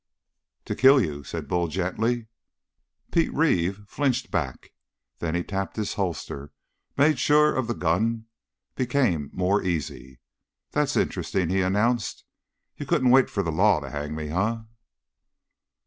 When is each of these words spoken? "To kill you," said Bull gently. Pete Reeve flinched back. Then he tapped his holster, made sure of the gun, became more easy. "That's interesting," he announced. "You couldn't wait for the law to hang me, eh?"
"To 0.65 0.73
kill 0.73 0.99
you," 0.99 1.23
said 1.23 1.47
Bull 1.47 1.67
gently. 1.67 2.25
Pete 3.11 3.31
Reeve 3.35 3.81
flinched 3.87 4.31
back. 4.31 4.71
Then 5.19 5.35
he 5.35 5.43
tapped 5.43 5.75
his 5.75 5.93
holster, 5.93 6.51
made 6.97 7.19
sure 7.19 7.55
of 7.55 7.67
the 7.67 7.75
gun, 7.75 8.25
became 8.73 9.29
more 9.31 9.61
easy. 9.61 10.19
"That's 10.71 10.95
interesting," 10.95 11.49
he 11.49 11.61
announced. 11.61 12.23
"You 12.77 12.87
couldn't 12.87 13.11
wait 13.11 13.29
for 13.29 13.43
the 13.43 13.51
law 13.51 13.79
to 13.79 13.91
hang 13.91 14.15
me, 14.15 14.29
eh?" 14.31 14.55